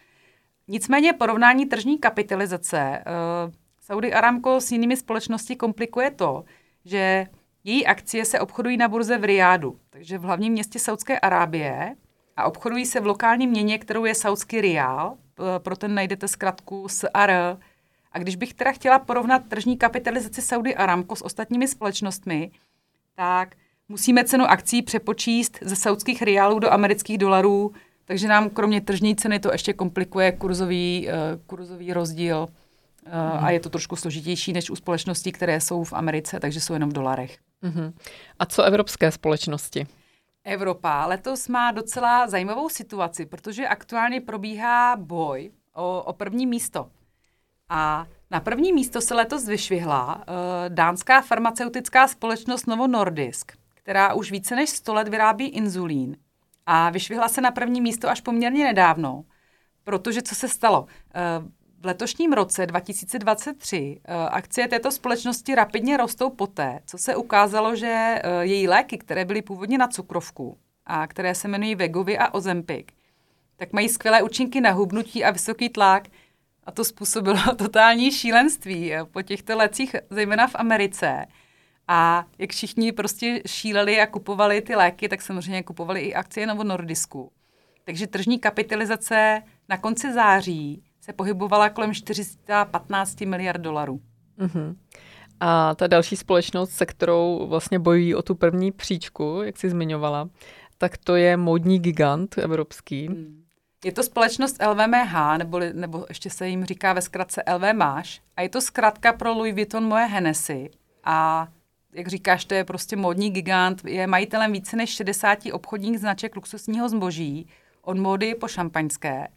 Nicméně 0.69 1.13
porovnání 1.13 1.67
tržní 1.67 1.99
kapitalizace 1.99 3.05
uh, 3.47 3.53
Saudi 3.81 4.13
Aramco 4.13 4.61
s 4.61 4.73
jinými 4.73 4.97
společnosti 4.97 5.57
komplikuje 5.57 6.11
to, 6.11 6.45
že 6.85 7.27
její 7.65 7.87
akcie 7.87 8.25
se 8.25 8.41
obchodují 8.41 8.77
na 8.77 8.89
burze 8.89 9.19
v 9.19 9.25
Riádu, 9.25 9.79
takže 9.91 10.19
v 10.19 10.23
hlavním 10.23 10.53
městě 10.53 10.79
Saudské 10.79 11.21
Arábie, 11.21 11.97
a 12.37 12.45
obchodují 12.45 12.87
se 12.87 13.01
v 13.01 13.07
lokální 13.07 13.47
měně, 13.47 13.79
kterou 13.79 14.05
je 14.05 14.15
saudský 14.15 14.61
riál, 14.61 15.17
pro 15.59 15.77
ten 15.77 15.95
najdete 15.95 16.29
zkratku 16.29 16.89
SAR. 16.89 17.31
A 18.13 18.19
když 18.19 18.37
bych 18.37 18.55
teda 18.55 18.73
chtěla 18.73 18.99
porovnat 18.99 19.43
tržní 19.49 19.77
kapitalizaci 19.77 20.43
Saudi 20.43 20.75
Aramco 20.75 21.17
s 21.17 21.25
ostatními 21.25 21.69
společnostmi, 21.69 22.51
tak 23.15 23.55
musíme 23.89 24.25
cenu 24.25 24.45
akcí 24.45 24.83
přepočíst 24.83 25.59
ze 25.63 25.77
saudských 25.77 26.23
riálů 26.23 26.59
do 26.59 26.73
amerických 26.73 27.19
dolarů, 27.19 27.73
takže 28.05 28.29
nám 28.29 28.51
kromě 28.51 28.81
tržní 28.81 29.17
ceny 29.17 29.41
to 29.41 29.53
ještě 29.53 29.73
komplikuje 29.73 30.33
kurzový, 30.33 31.09
uh, 31.09 31.41
kurzový 31.47 31.93
rozdíl 31.93 32.49
hmm. 33.07 33.45
a 33.45 33.51
je 33.51 33.61
to 33.61 33.71
trošku 33.71 33.97
složitější 33.97 34.53
než 34.53 34.71
u 34.71 34.77
společností, 34.77 35.33
které 35.33 35.61
jsou 35.61 35.85
v 35.85 35.93
Americe, 35.93 36.41
takže 36.41 36.61
jsou 36.61 36.73
jenom 36.73 36.91
v 36.91 36.93
dolarech. 36.93 37.39
Uh-huh. 37.63 37.93
A 38.39 38.47
co 38.47 38.63
evropské 38.63 39.11
společnosti? 39.11 39.87
Evropa 40.45 41.07
letos 41.07 41.49
má 41.49 41.71
docela 41.73 42.27
zajímavou 42.27 42.69
situaci, 42.69 43.27
protože 43.27 43.69
aktuálně 43.69 44.21
probíhá 44.21 44.97
boj 44.97 45.53
o, 45.75 46.03
o 46.03 46.13
první 46.13 46.47
místo. 46.47 46.91
A 47.69 48.07
na 48.31 48.41
první 48.41 48.73
místo 48.73 49.01
se 49.01 49.15
letos 49.15 49.47
vyšvihla 49.47 50.17
uh, 50.17 50.25
dánská 50.69 51.23
farmaceutická 51.23 52.09
společnost 52.09 52.67
Novo 52.67 52.87
Nordisk, 52.87 53.53
která 53.75 54.15
už 54.15 54.31
více 54.31 54.57
než 54.57 54.71
100 54.71 54.95
let 54.95 55.09
vyrábí 55.09 55.49
inzulín. 55.49 56.17
A 56.67 56.91
vyšvihla 56.91 57.29
se 57.29 57.41
na 57.41 57.51
první 57.51 57.81
místo 57.81 58.09
až 58.09 58.21
poměrně 58.21 58.65
nedávno, 58.65 59.25
protože 59.85 60.23
co 60.23 60.35
se 60.35 60.49
stalo? 60.49 60.83
Uh, 60.83 60.89
v 61.83 61.87
letošním 61.87 62.33
roce 62.33 62.67
2023 62.67 64.01
uh, 64.09 64.15
akcie 64.31 64.69
této 64.69 64.91
společnosti 64.91 65.55
rapidně 65.55 65.97
rostou 65.97 66.31
poté, 66.31 66.81
co 66.87 66.99
se 66.99 67.17
ukázalo, 67.17 67.77
že 67.77 68.23
uh, 68.25 68.41
její 68.41 68.69
léky, 68.69 68.99
které 68.99 69.25
byly 69.25 69.43
původně 69.43 69.79
na 69.79 69.89
cukrovku 69.89 70.59
a 70.87 71.07
které 71.07 71.35
se 71.35 71.49
jmenují 71.49 71.75
Vegovi 71.75 72.19
a 72.19 72.35
Ozempic, 72.35 72.87
tak 73.57 73.73
mají 73.73 73.89
skvělé 73.89 74.23
účinky 74.23 74.61
na 74.61 74.71
hubnutí 74.71 75.25
a 75.25 75.31
vysoký 75.31 75.69
tlak, 75.69 76.09
a 76.65 76.71
to 76.73 76.85
způsobilo 76.85 77.55
totální 77.57 78.13
šílenství 78.13 78.95
eh, 78.95 79.05
po 79.05 79.23
těchto 79.23 79.57
lecích, 79.57 79.97
zejména 80.11 80.47
v 80.47 80.55
Americe. 80.55 81.27
A 81.89 82.27
jak 82.39 82.51
všichni 82.51 82.93
prostě 82.93 83.43
šíleli 83.47 84.01
a 84.01 84.07
kupovali 84.07 84.61
ty 84.61 84.77
léky, 84.77 85.09
tak 85.09 85.23
samozřejmě 85.23 85.63
kupovali 85.63 86.01
i 86.01 86.15
akcie 86.15 86.47
Novo 86.47 86.65
Nordisku. 86.65 87.33
Takže 87.85 88.07
tržní 88.07 88.39
kapitalizace 88.39 89.43
na 89.69 89.77
konci 89.77 90.13
září 90.13 90.83
se 91.03 91.13
pohybovala 91.13 91.69
kolem 91.69 91.95
415 91.95 93.21
miliard 93.21 93.61
dolarů. 93.61 94.01
Uh-huh. 94.39 94.77
A 95.41 95.75
ta 95.75 95.87
další 95.87 96.17
společnost, 96.17 96.71
se 96.71 96.87
kterou 96.87 97.47
vlastně 97.47 97.79
bojují 97.79 98.15
o 98.15 98.23
tu 98.23 98.35
první 98.35 98.73
příčku, 98.73 99.41
jak 99.45 99.59
jsi 99.59 99.71
zmiňovala, 99.71 100.29
tak 100.79 100.97
to 100.97 101.17
je 101.17 101.37
módní 101.37 101.79
gigant 101.79 102.39
evropský. 102.39 103.07
Hmm. 103.07 103.43
Je 103.85 103.93
to 103.93 104.03
společnost 104.03 104.63
LVMH, 104.71 105.39
nebo, 105.39 105.61
nebo 105.73 106.07
ještě 106.09 106.31
se 106.31 106.49
jim 106.49 106.65
říká 106.65 106.93
ve 106.93 107.03
zkratce 107.03 107.43
LV 107.55 107.73
Máš. 107.73 108.21
A 108.37 108.43
je 108.43 108.49
to 108.49 108.61
zkratka 108.61 109.13
pro 109.13 109.33
Louis 109.33 109.55
Vuitton 109.55 109.85
Moje 109.85 110.07
Hennessy. 110.07 110.71
A 111.05 111.49
jak 111.93 112.09
říkáš, 112.09 112.45
to 112.45 112.55
je 112.55 112.65
prostě 112.65 112.97
módní 112.97 113.31
gigant. 113.31 113.85
Je 113.85 114.07
majitelem 114.07 114.53
více 114.53 114.77
než 114.77 114.91
60 114.91 115.39
obchodních 115.53 115.99
značek 115.99 116.37
luxusního 116.37 116.89
zboží, 116.89 117.47
od 117.83 117.97
módy 117.97 118.35
po 118.35 118.49
šampaňské. 118.49 119.29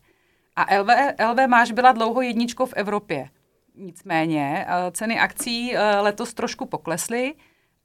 A 0.55 0.77
LV, 0.79 0.89
LV 1.31 1.47
Máš 1.47 1.71
byla 1.71 1.91
dlouho 1.91 2.21
jedničkou 2.21 2.65
v 2.65 2.73
Evropě. 2.73 3.29
Nicméně 3.75 4.65
eh, 4.67 4.91
ceny 4.91 5.19
akcí 5.19 5.75
eh, 5.75 5.99
letos 5.99 6.33
trošku 6.33 6.65
poklesly 6.65 7.33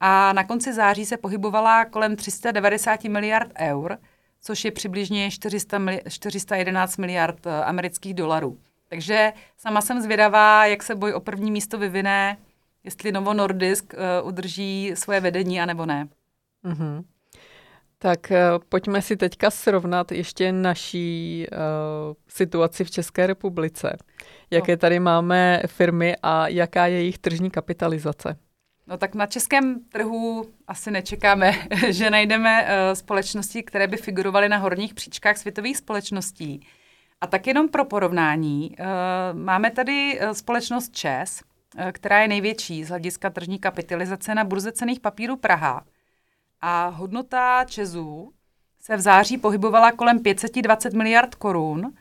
a 0.00 0.32
na 0.32 0.44
konci 0.44 0.72
září 0.72 1.06
se 1.06 1.16
pohybovala 1.16 1.84
kolem 1.84 2.16
390 2.16 3.04
miliard 3.04 3.52
eur– 3.58 3.98
což 4.40 4.64
je 4.64 4.70
přibližně 4.70 5.30
400 5.30 5.78
mili- 5.78 6.00
411 6.08 6.96
miliard 6.96 7.46
uh, 7.46 7.52
amerických 7.52 8.14
dolarů. 8.14 8.58
Takže 8.88 9.32
sama 9.56 9.80
jsem 9.80 10.00
zvědavá, 10.00 10.66
jak 10.66 10.82
se 10.82 10.94
boj 10.94 11.12
o 11.12 11.20
první 11.20 11.50
místo 11.50 11.78
vyvine, 11.78 12.36
jestli 12.84 13.12
Novo 13.12 13.34
Nordisk 13.34 13.94
udrží 14.22 14.92
svoje 14.94 15.20
vedení, 15.20 15.60
anebo 15.60 15.86
ne. 15.86 16.08
Mm-hmm. 16.64 17.04
Tak 18.02 18.30
uh, 18.30 18.36
pojďme 18.68 19.02
si 19.02 19.16
teďka 19.16 19.50
srovnat 19.50 20.12
ještě 20.12 20.52
naší 20.52 21.46
uh, 21.52 21.58
situaci 22.28 22.84
v 22.84 22.90
České 22.90 23.26
republice. 23.26 23.96
Jaké 24.50 24.72
no. 24.72 24.76
tady 24.76 25.00
máme 25.00 25.62
firmy 25.66 26.16
a 26.22 26.48
jaká 26.48 26.86
je 26.86 26.96
jejich 26.96 27.18
tržní 27.18 27.50
kapitalizace? 27.50 28.36
No 28.86 28.98
tak 28.98 29.14
na 29.14 29.26
českém 29.26 29.80
trhu 29.92 30.44
asi 30.66 30.90
nečekáme, 30.90 31.52
že 31.88 32.10
najdeme 32.10 32.62
uh, 32.62 32.68
společnosti, 32.94 33.62
které 33.62 33.86
by 33.86 33.96
figurovaly 33.96 34.48
na 34.48 34.56
horních 34.56 34.94
příčkách 34.94 35.36
světových 35.36 35.76
společností. 35.76 36.66
A 37.20 37.26
tak 37.26 37.46
jenom 37.46 37.68
pro 37.68 37.84
porovnání, 37.84 38.76
uh, 38.78 39.38
máme 39.38 39.70
tady 39.70 40.20
společnost 40.32 40.92
ČES, 40.92 41.42
která 41.92 42.22
je 42.22 42.28
největší 42.28 42.84
z 42.84 42.88
hlediska 42.88 43.30
tržní 43.30 43.58
kapitalizace 43.58 44.34
na 44.34 44.44
burze 44.44 44.72
cených 44.72 45.00
papírů 45.00 45.36
Praha. 45.36 45.84
A 46.60 46.88
hodnota 46.88 47.64
ČESu 47.64 48.32
se 48.80 48.96
v 48.96 49.00
září 49.00 49.38
pohybovala 49.38 49.92
kolem 49.92 50.18
520 50.18 50.92
miliard 50.92 51.34
korun, 51.34 51.92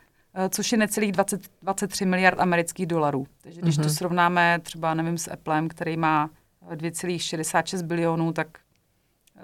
což 0.49 0.71
je 0.71 0.77
necelých 0.77 1.11
20, 1.11 1.41
23 1.61 2.05
miliard 2.05 2.39
amerických 2.39 2.85
dolarů. 2.85 3.27
Takže 3.41 3.61
když 3.61 3.75
mm-hmm. 3.75 3.81
to 3.81 3.87
mhm. 3.87 3.95
srovnáme 3.95 4.59
třeba, 4.63 4.93
nevím, 4.93 5.17
s 5.17 5.31
Applem, 5.31 5.67
který 5.67 5.97
má 5.97 6.29
2,66 6.75 7.83
bilionů, 7.83 8.33
tak 8.33 8.47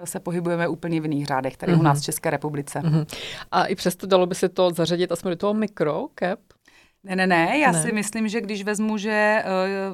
se 0.04 0.20
pohybujeme 0.20 0.68
úplně 0.68 1.00
v 1.00 1.04
jiných 1.04 1.26
řádech 1.26 1.56
tady 1.56 1.72
mm-hmm. 1.72 1.80
u 1.80 1.82
nás 1.82 2.00
v 2.00 2.04
České 2.04 2.30
republice. 2.30 2.80
Mm-hmm. 2.80 3.06
A 3.50 3.64
i 3.64 3.74
přesto 3.74 4.06
dalo 4.06 4.26
by 4.26 4.34
se 4.34 4.48
to 4.48 4.70
zařadit 4.70 5.12
aspoň 5.12 5.30
do 5.30 5.36
toho 5.36 5.54
mikro 5.54 6.08
cap? 6.18 6.40
Ne, 7.04 7.16
ne, 7.16 7.26
ne. 7.26 7.58
Já 7.58 7.72
ne. 7.72 7.82
si 7.82 7.92
myslím, 7.92 8.28
že 8.28 8.40
když 8.40 8.62
vezmu, 8.62 8.98
že 8.98 9.44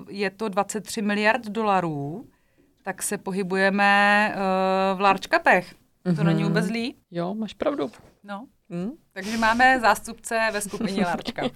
je 0.08 0.30
to 0.30 0.48
23 0.48 1.02
miliard 1.02 1.46
dolarů, 1.46 2.26
tak 2.82 3.02
se 3.02 3.18
pohybujeme 3.18 4.34
uh, 4.34 4.98
v 4.98 5.00
large 5.00 5.28
capech. 5.28 5.74
Mm-hmm. 6.04 6.16
To 6.16 6.24
není 6.24 6.42
mhm. 6.42 6.48
vůbec 6.48 6.64
zlý. 6.64 6.94
Jo, 7.10 7.34
máš 7.34 7.54
pravdu. 7.54 7.90
No. 8.24 8.46
Mm. 8.68 8.90
Takže 9.12 9.38
máme 9.38 9.80
zástupce 9.80 10.48
ve 10.52 10.60
skupině 10.60 11.02
large 11.06 11.32
cap. 11.32 11.52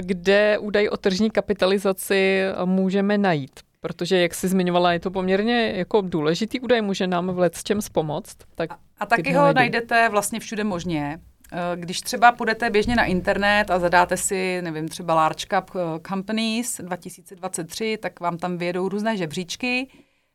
Kde 0.00 0.58
údaj 0.58 0.88
o 0.88 0.96
tržní 0.96 1.30
kapitalizaci 1.30 2.42
můžeme 2.64 3.18
najít? 3.18 3.60
Protože, 3.80 4.20
jak 4.20 4.34
jsi 4.34 4.48
zmiňovala, 4.48 4.92
je 4.92 5.00
to 5.00 5.10
poměrně 5.10 5.72
jako 5.76 6.00
důležitý 6.00 6.60
údaj, 6.60 6.82
může 6.82 7.06
nám 7.06 7.36
v 7.54 7.64
čem 7.64 7.78
pomoct. 7.92 8.36
Tak 8.54 8.70
a, 8.70 8.78
a 8.98 9.06
taky 9.06 9.32
ho 9.32 9.52
najdete 9.52 10.08
vlastně 10.08 10.40
všude 10.40 10.64
možně. 10.64 11.20
Eh, 11.52 11.76
když 11.76 12.00
třeba 12.00 12.32
půjdete 12.32 12.70
běžně 12.70 12.96
na 12.96 13.04
internet 13.04 13.70
a 13.70 13.78
zadáte 13.78 14.16
si, 14.16 14.62
nevím, 14.62 14.88
třeba 14.88 15.14
Large 15.14 15.46
Cap 15.50 15.70
eh, 15.76 16.00
Companies 16.08 16.80
2023, 16.84 17.98
tak 18.02 18.20
vám 18.20 18.38
tam 18.38 18.58
vyjedou 18.58 18.88
různé 18.88 19.16
žebříčky, 19.16 19.88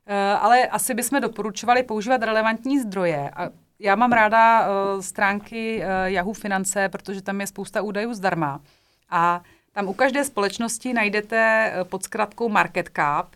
eh, 0.08 0.16
ale 0.16 0.68
asi 0.68 0.94
bychom 0.94 1.22
doporučovali 1.22 1.84
používat 1.84 2.24
relevantní 2.24 2.80
zdroje. 2.80 3.30
A 3.30 3.50
já 3.80 3.96
mám 3.96 4.12
ráda 4.12 4.68
stránky 5.02 5.84
Yahoo 6.06 6.34
Finance, 6.34 6.90
protože 6.90 7.22
tam 7.22 7.42
je 7.42 7.48
spousta 7.48 7.82
údajů 7.82 8.14
zdarma. 8.14 8.62
A 9.10 9.42
tam 9.72 9.88
u 9.88 9.94
každé 9.94 10.24
společnosti 10.24 10.94
najdete 10.94 11.74
pod 11.90 12.04
zkratkou 12.04 12.50
market 12.50 12.90
cap 12.96 13.28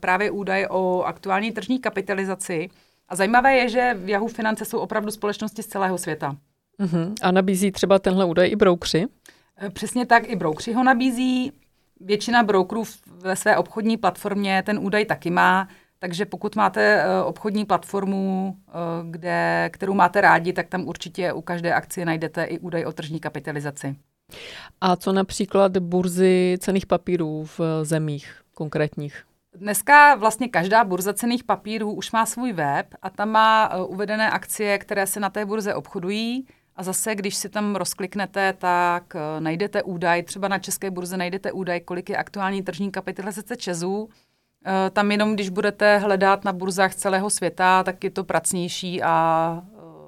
právě 0.00 0.30
údaj 0.30 0.66
o 0.70 1.02
aktuální 1.02 1.52
tržní 1.52 1.78
kapitalizaci. 1.78 2.68
A 3.08 3.16
zajímavé 3.16 3.56
je, 3.56 3.68
že 3.68 3.94
v 3.94 4.08
Yahoo 4.08 4.28
Finance 4.28 4.64
jsou 4.64 4.78
opravdu 4.78 5.10
společnosti 5.10 5.62
z 5.62 5.66
celého 5.66 5.98
světa. 5.98 6.36
Uh-huh. 6.80 7.14
A 7.22 7.30
nabízí 7.30 7.72
třeba 7.72 7.98
tenhle 7.98 8.24
údaj 8.24 8.50
i 8.50 8.56
broukři? 8.56 9.06
Eh, 9.58 9.70
přesně 9.70 10.06
tak, 10.06 10.28
i 10.28 10.36
broukři 10.36 10.72
ho 10.72 10.84
nabízí. 10.84 11.52
Většina 12.00 12.42
brokerů 12.42 12.84
ve 13.06 13.36
své 13.36 13.56
obchodní 13.56 13.96
platformě 13.96 14.62
ten 14.66 14.78
údaj 14.82 15.04
taky 15.04 15.30
má, 15.30 15.68
takže 15.98 16.26
pokud 16.26 16.56
máte 16.56 17.04
obchodní 17.24 17.64
platformu, 17.64 18.56
kde, 19.10 19.70
kterou 19.72 19.94
máte 19.94 20.20
rádi, 20.20 20.52
tak 20.52 20.68
tam 20.68 20.88
určitě 20.88 21.32
u 21.32 21.40
každé 21.40 21.74
akcie 21.74 22.04
najdete 22.06 22.44
i 22.44 22.58
údaj 22.58 22.84
o 22.84 22.92
tržní 22.92 23.20
kapitalizaci. 23.20 23.96
A 24.80 24.96
co 24.96 25.12
například 25.12 25.76
burzy 25.76 26.56
cených 26.60 26.86
papírů 26.86 27.44
v 27.44 27.60
zemích 27.82 28.40
konkrétních? 28.54 29.24
Dneska 29.54 30.14
vlastně 30.14 30.48
každá 30.48 30.84
burza 30.84 31.12
cených 31.12 31.44
papírů 31.44 31.92
už 31.92 32.12
má 32.12 32.26
svůj 32.26 32.52
web 32.52 32.86
a 33.02 33.10
tam 33.10 33.30
má 33.30 33.76
uvedené 33.76 34.30
akcie, 34.30 34.78
které 34.78 35.06
se 35.06 35.20
na 35.20 35.30
té 35.30 35.46
burze 35.46 35.74
obchodují. 35.74 36.46
A 36.76 36.82
zase, 36.82 37.14
když 37.14 37.34
si 37.34 37.48
tam 37.48 37.76
rozkliknete, 37.76 38.52
tak 38.52 39.14
uh, 39.14 39.20
najdete 39.40 39.82
údaj, 39.82 40.22
třeba 40.22 40.48
na 40.48 40.58
české 40.58 40.90
burze 40.90 41.16
najdete 41.16 41.52
údaj, 41.52 41.80
kolik 41.80 42.10
je 42.10 42.16
aktuální 42.16 42.62
tržní 42.62 42.90
kapitalizace 42.90 43.56
Čezů. 43.56 43.96
Uh, 43.96 44.10
tam 44.92 45.10
jenom, 45.10 45.34
když 45.34 45.48
budete 45.48 45.98
hledat 45.98 46.44
na 46.44 46.52
burzách 46.52 46.94
celého 46.94 47.30
světa, 47.30 47.82
tak 47.82 48.04
je 48.04 48.10
to 48.10 48.24
pracnější 48.24 49.02
a 49.02 49.62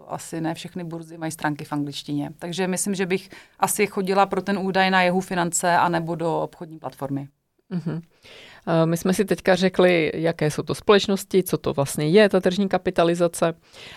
asi 0.08 0.40
ne 0.40 0.54
všechny 0.54 0.84
burzy 0.84 1.18
mají 1.18 1.32
stránky 1.32 1.64
v 1.64 1.72
angličtině. 1.72 2.30
Takže 2.38 2.66
myslím, 2.66 2.94
že 2.94 3.06
bych 3.06 3.28
asi 3.58 3.86
chodila 3.86 4.26
pro 4.26 4.42
ten 4.42 4.58
údaj 4.58 4.90
na 4.90 5.02
jeho 5.02 5.20
finance 5.20 5.76
anebo 5.76 6.14
do 6.14 6.40
obchodní 6.40 6.78
platformy. 6.78 7.28
Uh-huh. 7.72 8.02
My 8.84 8.96
jsme 8.96 9.14
si 9.14 9.24
teďka 9.24 9.54
řekli, 9.54 10.12
jaké 10.14 10.50
jsou 10.50 10.62
to 10.62 10.74
společnosti, 10.74 11.42
co 11.42 11.58
to 11.58 11.72
vlastně 11.72 12.08
je, 12.08 12.28
ta 12.28 12.40
tržní 12.40 12.68
kapitalizace. 12.68 13.54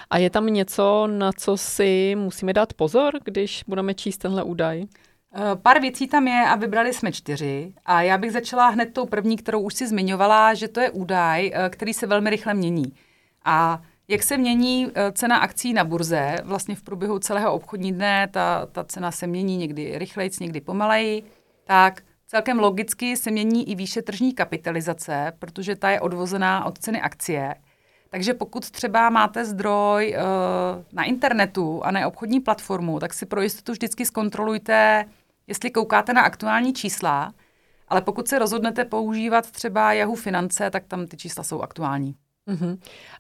A 0.10 0.18
je 0.18 0.30
tam 0.30 0.48
něco, 0.48 1.08
na 1.08 1.32
co 1.32 1.58
si 1.58 2.16
musíme 2.18 2.54
dát 2.54 2.74
pozor, 2.74 3.14
když 3.24 3.64
budeme 3.68 3.94
číst 3.94 4.18
tenhle 4.18 4.44
údaj? 4.44 4.84
Eh, 5.36 5.56
pár 5.56 5.82
věcí 5.82 6.08
tam 6.08 6.28
je 6.28 6.46
a 6.48 6.56
vybrali 6.56 6.94
jsme 6.94 7.12
čtyři. 7.12 7.74
A 7.86 8.02
já 8.02 8.18
bych 8.18 8.32
začala 8.32 8.70
hned 8.70 8.94
tou 8.94 9.06
první, 9.06 9.38
kterou 9.38 9.62
už 9.62 9.74
si 9.74 9.88
zmiňovala, 9.88 10.54
že 10.54 10.68
to 10.68 10.80
je 10.80 10.90
údaj, 10.90 11.52
eh, 11.54 11.70
který 11.70 11.94
se 11.94 12.08
velmi 12.08 12.30
rychle 12.30 12.54
mění. 12.54 12.94
A 13.46 13.82
jak 14.08 14.24
se 14.24 14.38
mění 14.38 14.88
eh, 14.96 15.12
cena 15.12 15.38
akcí 15.38 15.74
na 15.74 15.84
burze? 15.84 16.36
Vlastně 16.44 16.76
v 16.76 16.82
průběhu 16.82 17.20
celého 17.20 17.54
obchodní 17.54 17.92
dne 17.94 18.28
ta, 18.32 18.66
ta 18.72 18.84
cena 18.84 19.12
se 19.12 19.28
mění 19.28 19.58
někdy 19.58 19.98
rychleji, 19.98 20.30
někdy 20.42 20.62
pomaleji. 20.62 21.24
Tak 21.64 22.02
Celkem 22.32 22.60
logicky 22.60 23.18
se 23.18 23.32
mění 23.32 23.70
i 23.70 23.76
výše 23.76 24.02
tržní 24.02 24.34
kapitalizace, 24.34 25.34
protože 25.40 25.76
ta 25.76 25.90
je 25.90 26.02
odvozená 26.02 26.66
od 26.66 26.78
ceny 26.78 27.02
akcie. 27.02 27.56
Takže 28.10 28.34
pokud 28.34 28.72
třeba 28.72 29.10
máte 29.10 29.46
zdroj 29.46 30.16
uh, 30.18 30.84
na 30.94 31.04
internetu 31.04 31.84
a 31.84 31.92
ne 31.92 32.08
obchodní 32.08 32.40
platformu, 32.40 33.00
tak 33.00 33.14
si 33.14 33.26
pro 33.26 33.42
jistotu 33.42 33.72
vždycky 33.72 34.06
zkontrolujte, 34.06 35.06
jestli 35.48 35.72
koukáte 35.72 36.14
na 36.14 36.22
aktuální 36.22 36.74
čísla, 36.74 37.34
ale 37.88 38.02
pokud 38.02 38.28
se 38.28 38.40
rozhodnete 38.40 38.86
používat 38.86 39.52
třeba 39.52 39.94
Yahoo 39.94 40.16
Finance, 40.16 40.70
tak 40.70 40.84
tam 40.88 41.08
ty 41.08 41.18
čísla 41.18 41.44
jsou 41.44 41.62
aktuální. 41.62 42.16
Uh-huh. 42.48 42.78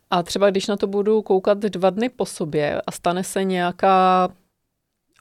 A 0.10 0.24
třeba 0.24 0.50
když 0.50 0.68
na 0.68 0.77
to 0.77 0.88
budu 0.88 1.22
koukat 1.22 1.58
dva 1.58 1.89
dny 1.89 2.10
po 2.10 2.25
sobě 2.25 2.82
a 2.88 2.91
stane 2.91 3.24
se 3.24 3.44
nějaká 3.44 4.30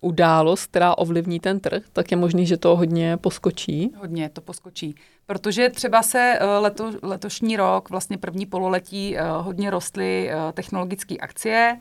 událost, 0.01 0.67
která 0.67 0.99
ovlivní 0.99 1.41
ten 1.41 1.61
trh, 1.61 1.83
tak 1.93 2.11
je 2.11 2.17
možný, 2.17 2.47
že 2.47 2.57
to 2.57 2.77
hodně 2.77 3.17
poskočí. 3.17 3.93
Hodně 3.97 4.29
to 4.29 4.41
poskočí, 4.41 4.95
protože 5.27 5.69
třeba 5.69 6.03
se 6.03 6.39
eh, 6.41 6.47
leto, 6.47 6.93
letošní 7.03 7.57
rok, 7.57 7.91
vlastně 7.91 8.19
první 8.19 8.47
pololetí, 8.47 9.19
eh, 9.19 9.23
hodně 9.31 9.71
rostly 9.71 10.31
eh, 10.31 10.53
technologické 10.53 11.17
akcie, 11.17 11.79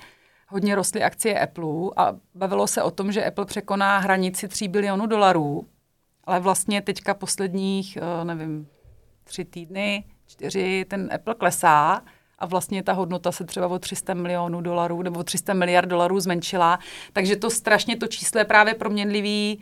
hodně 0.47 0.75
rostly 0.75 1.03
akcie 1.03 1.39
Apple 1.39 1.91
a 1.97 2.15
bavilo 2.35 2.67
se 2.67 2.83
o 2.83 2.91
tom, 2.91 3.11
že 3.11 3.25
Apple 3.25 3.45
překoná 3.45 3.97
hranici 3.97 4.47
3 4.47 4.67
bilionů 4.67 5.07
dolarů, 5.07 5.67
ale 6.23 6.39
vlastně 6.39 6.81
teďka 6.81 7.13
posledních, 7.13 7.97
nevím, 8.23 8.67
tři 9.23 9.45
týdny, 9.45 10.03
čtyři, 10.27 10.85
ten 10.89 11.09
Apple 11.13 11.35
klesá 11.35 12.01
a 12.39 12.45
vlastně 12.45 12.83
ta 12.83 12.93
hodnota 12.93 13.31
se 13.31 13.45
třeba 13.45 13.67
o 13.67 13.79
300 13.79 14.13
milionů 14.13 14.61
dolarů 14.61 15.01
nebo 15.01 15.23
300 15.23 15.53
miliard 15.53 15.89
dolarů 15.89 16.19
zmenšila. 16.19 16.79
Takže 17.13 17.35
to 17.35 17.49
strašně 17.49 17.97
to 17.97 18.07
číslo 18.07 18.39
je 18.39 18.45
právě 18.45 18.73
proměnlivý 18.73 19.59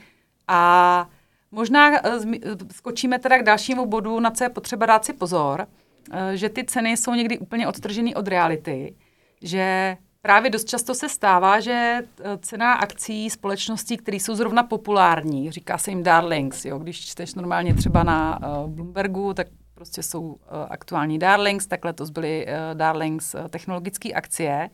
a 0.47 1.09
možná 1.51 1.95
eh, 1.95 1.99
eh, 2.43 2.55
skočíme 2.71 3.19
teda 3.19 3.37
k 3.39 3.43
dalšímu 3.43 3.85
bodu, 3.85 4.19
na 4.19 4.31
co 4.31 4.43
je 4.43 4.49
potřeba 4.49 4.85
dát 4.85 5.05
si 5.05 5.13
pozor, 5.13 5.67
eh, 6.11 6.37
že 6.37 6.49
ty 6.49 6.63
ceny 6.63 6.97
jsou 6.97 7.13
někdy 7.13 7.39
úplně 7.39 7.67
odtržený 7.67 8.15
od 8.15 8.27
reality, 8.27 8.95
že 9.41 9.97
právě 10.21 10.51
dost 10.51 10.69
často 10.69 10.95
se 10.95 11.09
stává, 11.09 11.59
že 11.59 12.01
cena 12.39 12.73
akcí 12.73 13.29
společností, 13.29 13.97
které 13.97 14.17
jsou 14.17 14.35
zrovna 14.35 14.63
populární, 14.63 15.51
říká 15.51 15.77
se 15.77 15.91
jim 15.91 16.03
darlings, 16.03 16.65
jo, 16.65 16.79
když 16.79 17.05
čteš 17.05 17.33
normálně 17.33 17.73
třeba 17.73 18.03
na 18.03 18.39
Bloombergu, 18.67 19.33
tak 19.33 19.47
prostě 19.77 20.03
jsou 20.03 20.21
uh, 20.21 20.37
aktuální 20.69 21.19
darlings, 21.19 21.67
tak 21.67 21.85
letos 21.85 22.09
byly 22.09 22.45
uh, 22.45 22.77
darlings 22.77 23.33
uh, 23.33 23.47
technologické 23.47 24.13
akcie, 24.13 24.69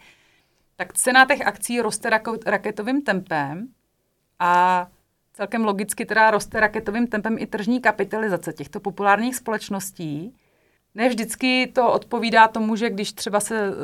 tak 0.75 0.93
cena 0.93 1.25
těch 1.25 1.48
akcí 1.48 1.81
roste 1.81 2.10
raketovým 2.45 3.01
tempem 3.01 3.67
a 4.39 4.88
celkem 5.33 5.65
logicky 5.65 6.05
teda 6.05 6.31
roste 6.31 6.60
raketovým 6.60 7.07
tempem 7.07 7.38
i 7.39 7.48
tržní 7.48 7.81
kapitalizace 7.81 8.53
těchto 8.53 8.79
populárních 8.79 9.36
společností. 9.36 10.36
Ne 10.95 11.10
vždycky 11.10 11.72
to 11.75 11.91
odpovídá 11.91 12.48
tomu, 12.48 12.75
že 12.75 12.89
když 12.89 13.13
třeba 13.13 13.39
se 13.39 13.69
uh, 13.69 13.75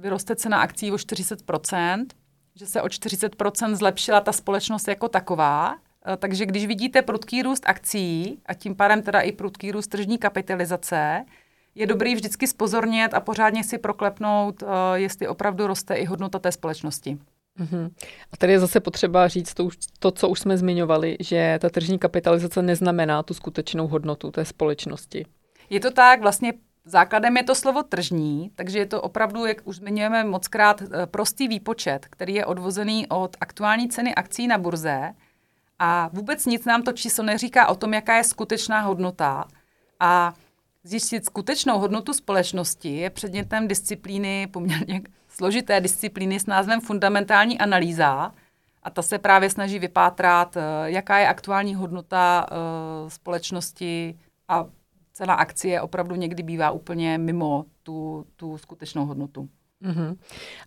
vyroste 0.00 0.36
cena 0.36 0.60
akcí 0.60 0.92
o 0.92 0.96
40%, 0.96 2.06
že 2.54 2.66
se 2.66 2.82
o 2.82 2.86
40% 2.86 3.74
zlepšila 3.74 4.20
ta 4.20 4.32
společnost 4.32 4.88
jako 4.88 5.08
taková, 5.08 5.76
Eh, 5.76 5.89
takže 6.16 6.46
když 6.46 6.66
vidíte 6.66 7.02
prudký 7.02 7.42
růst 7.42 7.62
akcí 7.66 8.38
a 8.46 8.54
tím 8.54 8.74
pádem 8.74 9.02
teda 9.02 9.20
i 9.20 9.32
prudký 9.32 9.72
růst 9.72 9.86
tržní 9.86 10.18
kapitalizace, 10.18 11.24
je 11.74 11.86
dobrý 11.86 12.14
vždycky 12.14 12.46
spozornět 12.46 13.14
a 13.14 13.20
pořádně 13.20 13.64
si 13.64 13.78
proklepnout, 13.78 14.62
eh, 14.62 14.66
jestli 14.94 15.28
opravdu 15.28 15.66
roste 15.66 15.94
i 15.94 16.04
hodnota 16.04 16.38
té 16.38 16.52
společnosti. 16.52 17.18
Uh-huh. 17.60 17.90
A 18.32 18.36
tady 18.36 18.52
je 18.52 18.60
zase 18.60 18.80
potřeba 18.80 19.28
říct 19.28 19.54
to, 19.54 19.68
to, 19.98 20.10
co 20.10 20.28
už 20.28 20.40
jsme 20.40 20.56
zmiňovali, 20.56 21.16
že 21.20 21.58
ta 21.60 21.68
tržní 21.68 21.98
kapitalizace 21.98 22.62
neznamená 22.62 23.22
tu 23.22 23.34
skutečnou 23.34 23.86
hodnotu 23.86 24.30
té 24.30 24.44
společnosti. 24.44 25.26
Je 25.70 25.80
to 25.80 25.90
tak, 25.90 26.20
vlastně 26.20 26.52
základem 26.84 27.36
je 27.36 27.42
to 27.42 27.54
slovo 27.54 27.82
tržní, 27.82 28.50
takže 28.54 28.78
je 28.78 28.86
to 28.86 29.02
opravdu, 29.02 29.46
jak 29.46 29.56
už 29.64 29.76
zmiňujeme 29.76 30.24
mockrát, 30.24 30.82
eh, 30.82 31.06
prostý 31.06 31.48
výpočet, 31.48 32.06
který 32.10 32.34
je 32.34 32.46
odvozený 32.46 33.06
od 33.08 33.36
aktuální 33.40 33.88
ceny 33.88 34.14
akcí 34.14 34.46
na 34.46 34.58
burze, 34.58 35.12
a 35.82 36.10
vůbec 36.12 36.46
nic 36.46 36.64
nám 36.64 36.82
to 36.82 36.92
číslo 36.92 37.24
neříká 37.24 37.68
o 37.68 37.74
tom, 37.74 37.94
jaká 37.94 38.16
je 38.16 38.24
skutečná 38.24 38.80
hodnota. 38.80 39.44
A 40.00 40.34
zjistit 40.84 41.24
skutečnou 41.24 41.78
hodnotu 41.78 42.12
společnosti 42.14 42.96
je 42.96 43.10
předmětem 43.10 43.68
disciplíny, 43.68 44.46
poměrně 44.46 45.00
složité 45.28 45.80
disciplíny 45.80 46.40
s 46.40 46.46
názvem 46.46 46.80
fundamentální 46.80 47.58
analýza. 47.58 48.32
A 48.82 48.90
ta 48.90 49.02
se 49.02 49.18
právě 49.18 49.50
snaží 49.50 49.78
vypátrat, 49.78 50.56
eh, 50.56 50.60
jaká 50.84 51.18
je 51.18 51.28
aktuální 51.28 51.74
hodnota 51.74 52.46
uh, 52.50 53.08
společnosti 53.08 54.18
a 54.48 54.66
cena 55.12 55.34
akcie 55.34 55.80
opravdu 55.80 56.14
někdy 56.14 56.42
bývá 56.42 56.70
úplně 56.70 57.18
mimo 57.18 57.64
tu, 57.82 58.26
tu 58.36 58.58
skutečnou 58.58 59.06
hodnotu. 59.06 59.48
Uh-huh. 59.84 60.16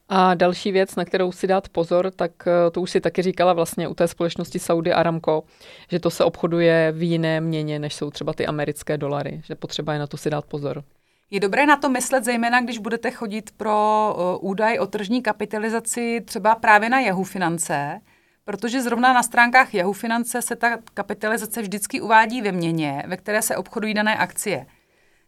A 0.09 0.33
další 0.33 0.71
věc, 0.71 0.95
na 0.95 1.05
kterou 1.05 1.31
si 1.31 1.47
dát 1.47 1.69
pozor, 1.69 2.11
tak 2.11 2.31
eh, 2.47 2.71
to 2.71 2.81
už 2.81 2.91
si 2.91 3.01
taky 3.01 3.21
říkala 3.21 3.53
vlastně 3.53 3.87
u 3.87 3.93
té 3.93 4.07
společnosti 4.07 4.59
Saudi 4.59 4.93
Aramco, 4.93 5.43
že 5.91 5.99
to 5.99 6.09
se 6.09 6.23
obchoduje 6.23 6.91
v 6.91 7.03
jiné 7.03 7.41
měně, 7.41 7.79
než 7.79 7.95
jsou 7.95 8.09
třeba 8.09 8.33
ty 8.33 8.47
americké 8.47 8.97
dolary, 8.97 9.41
že 9.45 9.55
potřeba 9.55 9.93
je 9.93 9.99
na 9.99 10.07
to 10.07 10.17
si 10.17 10.29
dát 10.29 10.45
pozor. 10.45 10.83
Je 11.31 11.39
dobré 11.39 11.65
na 11.65 11.77
to 11.77 11.89
myslet, 11.89 12.23
zejména 12.23 12.61
když 12.61 12.77
budete 12.77 13.11
chodit 13.11 13.51
pro 13.57 14.15
uh, 14.41 14.49
údaj 14.49 14.79
o 14.79 14.87
tržní 14.87 15.21
kapitalizaci 15.21 16.21
třeba 16.25 16.55
právě 16.55 16.89
na 16.89 16.99
Yahoo 16.99 17.23
Finance, 17.23 18.01
protože 18.45 18.81
zrovna 18.81 19.13
na 19.13 19.23
stránkách 19.23 19.73
Yahoo 19.73 19.93
Finance 19.93 20.41
se 20.41 20.55
ta 20.55 20.77
kapitalizace 20.93 21.61
vždycky 21.61 22.01
uvádí 22.01 22.41
ve 22.41 22.51
měně, 22.51 23.03
ve 23.07 23.17
které 23.17 23.41
se 23.41 23.57
obchodují 23.57 23.93
dané 23.93 24.17
akcie. 24.17 24.65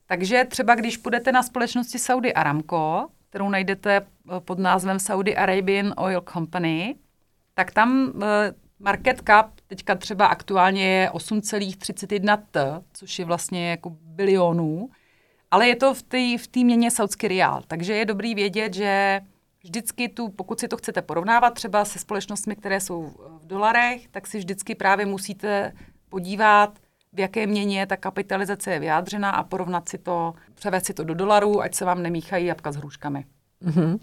Takže 0.08 0.45
třeba 0.50 0.76
když 0.76 0.98
půjdete 0.98 1.32
na 1.32 1.43
společnosti 1.43 2.00
Saudi 2.00 2.34
Aramco, 2.34 3.08
kterou 3.36 3.50
najdete 3.50 3.95
eh, 3.95 4.39
pod 4.39 4.60
názvem 4.60 5.00
Saudi 5.00 5.36
Arabian 5.36 5.93
Oil 5.98 6.21
Company, 6.34 6.95
tak 7.54 7.71
tam 7.71 8.13
eh, 8.24 8.54
market 8.80 9.21
cap 9.28 9.52
teďka 9.67 9.95
třeba 9.95 10.26
aktuálně 10.26 10.88
je 10.88 11.10
8,31 11.10 12.43
T, 12.52 12.82
což 12.93 13.19
je 13.19 13.26
vlastně 13.26 13.69
jako 13.69 13.89
bilionů, 14.02 14.89
ale 15.52 15.67
je 15.67 15.76
to 15.76 15.93
v 15.93 16.04
té 16.04 16.38
v 16.38 16.63
měně 16.63 16.91
saudský 16.91 17.28
riál, 17.28 17.63
takže 17.67 17.93
je 17.93 18.06
dobrý 18.06 18.36
vědět, 18.36 18.74
že 18.74 19.21
vždycky 19.63 20.10
tu, 20.10 20.30
pokud 20.30 20.60
si 20.60 20.67
to 20.67 20.78
chcete 20.78 21.02
porovnávat 21.02 21.54
třeba 21.54 21.86
se 21.86 22.00
společnostmi, 22.00 22.56
které 22.56 22.80
jsou 22.80 23.13
v 23.41 23.48
dolarech, 23.48 24.08
tak 24.08 24.28
si 24.28 24.38
vždycky 24.38 24.76
právě 24.76 25.06
musíte 25.06 25.74
podívat, 26.10 26.80
v 27.15 27.19
jaké 27.19 27.47
měně 27.47 27.88
ta 27.88 27.97
kapitalizace 27.97 28.71
je 28.71 28.80
vyjádřena 28.80 29.30
a 29.30 29.43
porovnat 29.43 29.89
si 29.89 29.97
to, 29.97 30.34
převést 30.54 30.86
si 30.86 30.93
to 30.93 31.04
do 31.04 31.13
dolarů, 31.13 31.62
ať 31.62 31.75
se 31.75 31.86
vám 31.86 32.04
nemíchají 32.04 32.45
jabka 32.45 32.71
s 32.71 32.75
hruškami. 32.75 33.25
Mm-hmm. 33.65 33.99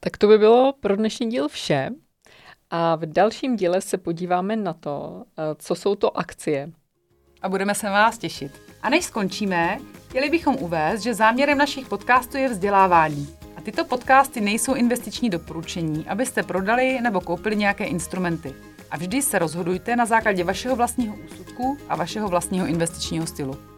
Tak 0.00 0.16
to 0.16 0.28
by 0.28 0.38
bylo 0.38 0.74
pro 0.80 0.96
dnešní 0.96 1.30
díl 1.30 1.48
vše. 1.48 1.90
A 2.70 2.96
v 2.96 3.06
dalším 3.06 3.56
díle 3.56 3.80
se 3.80 3.98
podíváme 3.98 4.56
na 4.56 4.72
to, 4.72 5.24
eh, 5.38 5.42
co 5.58 5.74
jsou 5.74 5.94
to 5.94 6.18
akcie. 6.18 6.72
A 7.42 7.48
budeme 7.48 7.74
se 7.74 7.86
na 7.86 7.92
vás 7.92 8.18
těšit. 8.18 8.60
A 8.82 8.90
než 8.90 9.04
skončíme, 9.04 9.78
chtěli 10.08 10.30
bychom 10.30 10.56
uvést, 10.56 11.02
že 11.02 11.14
záměrem 11.14 11.58
našich 11.58 11.88
podcastů 11.88 12.36
je 12.36 12.48
vzdělávání. 12.48 13.28
A 13.56 13.60
tyto 13.60 13.84
podcasty 13.84 14.40
nejsou 14.40 14.74
investiční 14.74 15.30
doporučení, 15.30 16.06
abyste 16.08 16.42
prodali 16.42 17.00
nebo 17.00 17.20
koupili 17.20 17.56
nějaké 17.56 17.84
instrumenty. 17.84 18.54
A 18.92 18.96
vždy 18.96 19.22
se 19.22 19.38
rozhodujte 19.38 19.96
na 19.96 20.06
základě 20.06 20.44
vašeho 20.44 20.76
vlastního 20.76 21.16
úsudku 21.24 21.78
a 21.88 21.96
vašeho 21.96 22.28
vlastního 22.28 22.66
investičního 22.66 23.26
stylu. 23.26 23.71